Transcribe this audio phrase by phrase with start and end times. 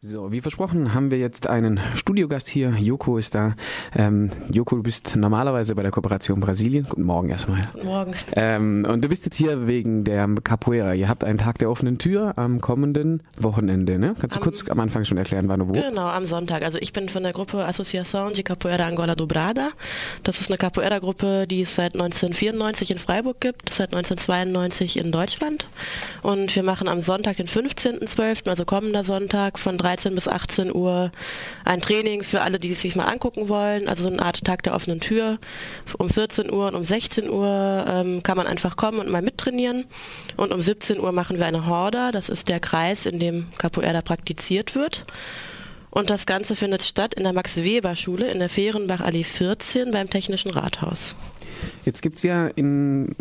[0.00, 2.70] So, wie versprochen haben wir jetzt einen Studiogast hier.
[2.78, 3.56] Joko ist da.
[3.96, 6.86] Ähm, Joko, du bist normalerweise bei der Kooperation Brasilien.
[6.88, 7.66] Guten Morgen erstmal.
[7.72, 8.14] Guten Morgen.
[8.36, 10.94] Ähm, und du bist jetzt hier wegen der Capoeira.
[10.94, 14.14] Ihr habt einen Tag der offenen Tür am kommenden Wochenende, ne?
[14.20, 15.72] Kannst du am, kurz am Anfang schon erklären, wann du wo?
[15.72, 16.62] Genau, am Sonntag.
[16.62, 19.70] Also ich bin von der Gruppe Associação de Capoeira Angola Dobrada.
[20.22, 25.68] Das ist eine Capoeira-Gruppe, die es seit 1994 in Freiburg gibt, seit 1992 in Deutschland.
[26.22, 31.10] Und wir machen am Sonntag, den 15.12., also kommender Sonntag, von 13 bis 18 Uhr
[31.64, 33.88] ein Training für alle, die es sich mal angucken wollen.
[33.88, 35.38] Also so eine Art Tag der offenen Tür.
[35.96, 39.86] Um 14 Uhr und um 16 Uhr ähm, kann man einfach kommen und mal mittrainieren.
[40.36, 42.12] Und um 17 Uhr machen wir eine Horda.
[42.12, 45.04] Das ist der Kreis, in dem Capoeira praktiziert wird.
[45.90, 50.50] Und das Ganze findet statt in der Max-Weber-Schule in der Fehrenbach Allee 14 beim Technischen
[50.50, 51.16] Rathaus.
[51.84, 53.16] Jetzt gibt es ja in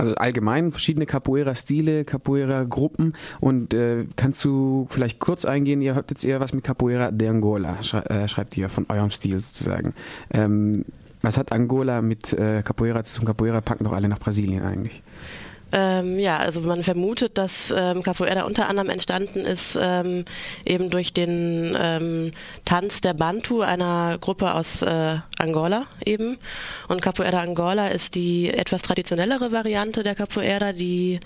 [0.00, 6.24] also allgemein verschiedene Capoeira-Stile, Capoeira-Gruppen und äh, kannst du vielleicht kurz eingehen, ihr habt jetzt
[6.24, 9.94] eher was mit Capoeira de Angola, schrei äh, schreibt ihr von eurem Stil sozusagen.
[10.30, 10.84] Ähm,
[11.22, 13.26] was hat Angola mit äh, Capoeira zu tun?
[13.26, 15.02] Capoeira packen doch alle nach Brasilien eigentlich.
[15.72, 20.24] Ähm, ja, also man vermutet, dass ähm, Capoeira unter anderem entstanden ist ähm,
[20.64, 22.32] eben durch den ähm,
[22.64, 26.38] Tanz der Bantu einer Gruppe aus äh, Angola eben.
[26.88, 31.20] Und Capoeira Angola ist die etwas traditionellere Variante der Capoeira, die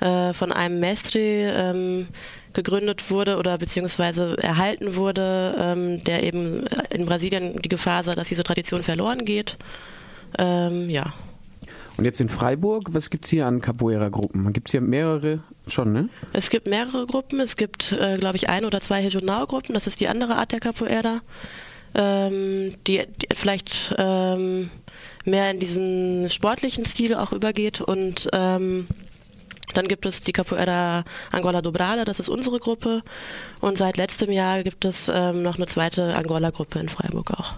[0.00, 2.06] äh, von einem Mestre ähm,
[2.52, 8.28] gegründet wurde oder beziehungsweise erhalten wurde, ähm, der eben in Brasilien die Gefahr sah, dass
[8.28, 9.56] diese Tradition verloren geht.
[10.38, 11.12] ja.
[11.98, 14.52] Und jetzt in Freiburg, was gibt es hier an Capoeira-Gruppen?
[14.52, 16.08] Gibt es hier mehrere schon, ne?
[16.32, 17.40] Es gibt mehrere Gruppen.
[17.40, 19.74] Es gibt, äh, glaube ich, ein oder zwei Regionalgruppen.
[19.74, 21.22] Das ist die andere Art der Capoeira,
[21.96, 24.70] ähm, die, die, vielleicht ähm,
[25.24, 27.80] mehr in diesen sportlichen Stil auch übergeht.
[27.80, 28.86] Und ähm,
[29.74, 33.02] dann gibt es die Capoeira Angola Dobrada, das ist unsere Gruppe.
[33.60, 37.54] Und seit letztem Jahr gibt es ähm, noch eine zweite Angola-Gruppe in Freiburg auch.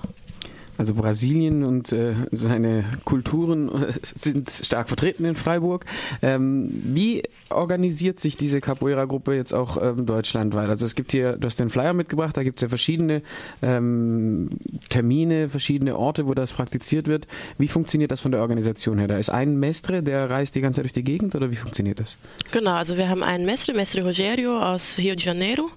[0.81, 5.85] Also Brasilien und äh, seine Kulturen äh, sind stark vertreten in Freiburg.
[6.23, 10.70] Ähm, wie organisiert sich diese Capoeira-Gruppe jetzt auch ähm, deutschlandweit?
[10.70, 13.20] Also es gibt hier, du hast den Flyer mitgebracht, da gibt es ja verschiedene
[13.61, 14.52] ähm,
[14.89, 17.29] Termine, verschiedene Orte, wo das praktiziert wird.
[17.58, 19.07] Wie funktioniert das von der Organisation her?
[19.07, 22.01] Da ist ein Mestre, der reist die ganze Zeit durch die Gegend oder wie funktioniert
[22.01, 22.17] das?
[22.52, 25.69] Genau, also wir haben einen Mestre, Mestre Rogério aus Rio de Janeiro,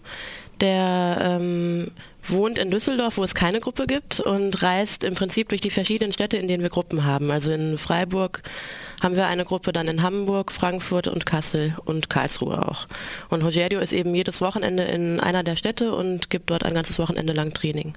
[0.61, 1.91] der ähm,
[2.27, 6.13] wohnt in Düsseldorf, wo es keine Gruppe gibt und reist im Prinzip durch die verschiedenen
[6.13, 7.31] Städte, in denen wir Gruppen haben.
[7.31, 8.43] Also in Freiburg
[9.01, 12.87] haben wir eine Gruppe, dann in Hamburg, Frankfurt und Kassel und Karlsruhe auch.
[13.29, 16.99] Und Rogerio ist eben jedes Wochenende in einer der Städte und gibt dort ein ganzes
[16.99, 17.93] Wochenende lang Training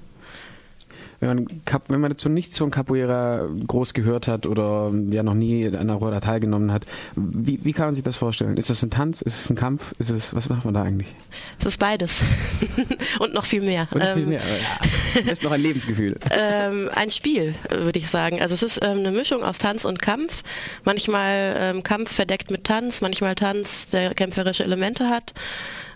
[1.20, 5.66] wenn man, wenn man so nichts von Capoeira groß gehört hat oder ja noch nie
[5.66, 8.56] an einer Roda teilgenommen hat, wie, wie kann man sich das vorstellen?
[8.56, 9.22] Ist das ein Tanz?
[9.22, 9.92] Ist es ein Kampf?
[9.98, 11.14] Ist es, was macht man da eigentlich?
[11.60, 12.22] Es ist beides.
[13.18, 13.88] Und noch viel mehr.
[13.92, 14.40] Und noch viel ähm, mehr.
[14.40, 15.30] Ja.
[15.30, 16.16] ist noch ein Lebensgefühl.
[16.38, 18.42] Ähm, ein Spiel, würde ich sagen.
[18.42, 20.42] Also es ist ähm, eine Mischung aus Tanz und Kampf.
[20.84, 25.32] Manchmal ähm, Kampf verdeckt mit Tanz, manchmal Tanz, der kämpferische Elemente hat.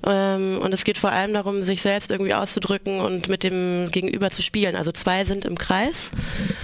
[0.06, 4.30] Ähm, und es geht vor allem darum, sich selbst irgendwie auszudrücken und mit dem Gegenüber
[4.30, 4.76] zu spielen.
[4.76, 6.10] Also zwei sind im Kreis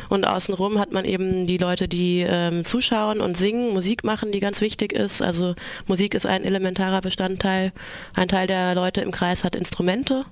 [0.09, 4.41] und außenrum hat man eben die Leute, die ähm, zuschauen und singen, Musik machen, die
[4.41, 5.23] ganz wichtig ist.
[5.23, 5.55] Also
[5.87, 7.73] Musik ist ein elementarer Bestandteil.
[8.15, 10.25] Ein Teil der Leute im Kreis hat Instrumente.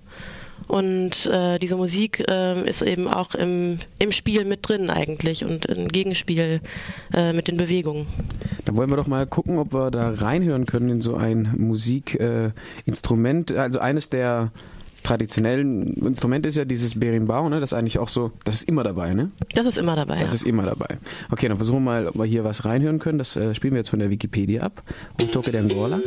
[0.66, 5.66] Und äh, diese Musik äh, ist eben auch im, im Spiel mit drin eigentlich und
[5.66, 6.60] im Gegenspiel
[7.12, 8.06] äh, mit den Bewegungen.
[8.64, 13.52] Dann wollen wir doch mal gucken, ob wir da reinhören können in so ein Musikinstrument.
[13.52, 14.52] also eines der
[15.04, 17.60] traditionellen Instrumente ist ja dieses Berimbau, ne?
[17.60, 19.30] Das ist eigentlich auch so, das ist immer dabei, ne?
[19.54, 20.20] Das ist immer dabei.
[20.20, 20.34] Das ja.
[20.34, 20.98] ist immer dabei.
[21.30, 23.18] Okay, dann versuchen wir mal, ob wir hier was reinhören können.
[23.18, 24.82] Das äh, spielen wir jetzt von der Wikipedia ab.
[25.20, 26.00] Und Toke de Angola.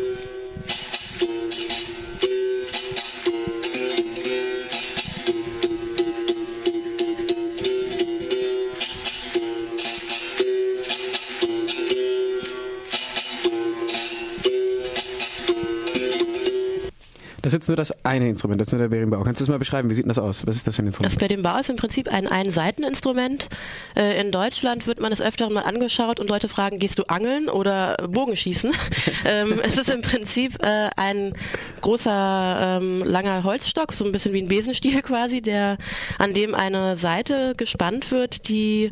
[17.48, 19.24] Das ist jetzt nur das eine Instrument, das ist nur der Berimbau.
[19.24, 19.90] Kannst du das mal beschreiben?
[19.90, 20.46] Wie sieht das aus?
[20.46, 21.14] Was ist das für ein Instrument?
[21.14, 23.48] Das Berimbau ist im Prinzip ein Ein-Seiten-Instrument.
[23.96, 27.48] Äh, in Deutschland wird man es öfter mal angeschaut und Leute fragen, gehst du angeln
[27.48, 28.72] oder Bogenschießen?
[29.26, 31.34] Ähm, es ist im Prinzip äh, ein
[31.82, 35.78] großer, ähm, langer Holzstock, so ein bisschen wie ein Besenstiel quasi, der,
[36.18, 38.92] an dem eine Seite gespannt wird, die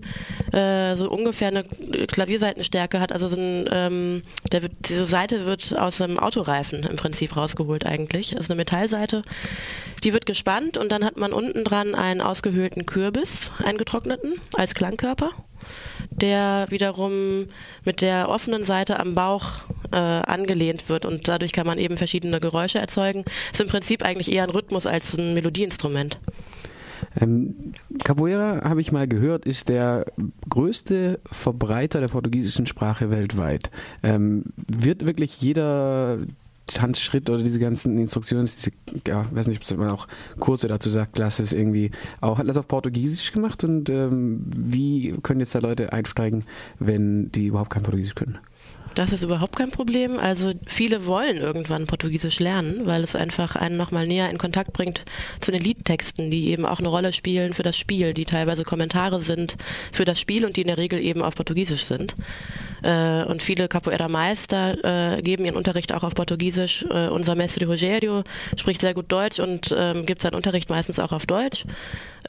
[0.55, 3.11] äh, so ungefähr eine Klavierseitenstärke hat.
[3.11, 4.21] Also so ein, ähm,
[4.51, 9.23] der diese Seite wird aus einem Autoreifen im Prinzip rausgeholt eigentlich ist eine Metallseite.
[10.03, 14.73] Die wird gespannt und dann hat man unten dran einen ausgehöhlten Kürbis, einen getrockneten, als
[14.73, 15.31] Klangkörper.
[16.11, 17.47] der wiederum
[17.83, 22.39] mit der offenen Seite am Bauch äh, angelehnt wird und dadurch kann man eben verschiedene
[22.39, 23.25] Geräusche erzeugen.
[23.51, 26.19] Ist im Prinzip eigentlich eher ein Rhythmus als ein Melodieinstrument.
[27.19, 27.73] Ähm,
[28.03, 30.05] Capoeira, habe ich mal gehört, ist der
[30.49, 33.71] größte Verbreiter der portugiesischen Sprache weltweit.
[34.03, 36.19] Ähm, wird wirklich jeder
[36.67, 38.71] Tanzschritt oder diese ganzen Instruktionen, diese,
[39.07, 40.07] ja, weiß nicht, ob man auch
[40.39, 41.91] Kurse dazu sagt, Classes irgendwie,
[42.21, 46.43] auch hat das auf Portugiesisch gemacht und ähm, wie können jetzt da Leute einsteigen,
[46.79, 48.39] wenn die überhaupt kein Portugiesisch können?
[48.93, 50.19] Das ist überhaupt kein Problem.
[50.19, 55.03] Also viele wollen irgendwann Portugiesisch lernen, weil es einfach einen nochmal näher in Kontakt bringt
[55.41, 59.19] zu den Liedtexten, die eben auch eine Rolle spielen für das Spiel, die teilweise Kommentare
[59.21, 59.57] sind
[59.91, 62.15] für das Spiel und die in der Regel eben auf Portugiesisch sind.
[62.83, 66.85] Äh, und viele Capoeira-Meister äh, geben ihren Unterricht auch auf Portugiesisch.
[66.89, 68.23] Äh, unser Mestre Rogério
[68.55, 71.65] spricht sehr gut Deutsch und ähm, gibt seinen Unterricht meistens auch auf Deutsch.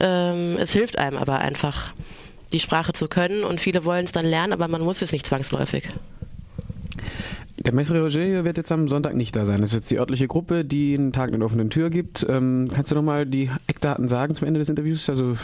[0.01, 1.93] Ähm, es hilft einem aber einfach,
[2.51, 5.25] die Sprache zu können und viele wollen es dann lernen, aber man muss es nicht
[5.25, 5.89] zwangsläufig.
[7.67, 9.59] Der Mestre Roger wird jetzt am Sonntag nicht da sein.
[9.59, 12.25] Das ist jetzt die örtliche Gruppe, die einen Tag mit offenen Tür gibt.
[12.29, 15.09] Ähm, kannst du nochmal die Eckdaten sagen zum Ende des Interviews?
[15.09, 15.35] Also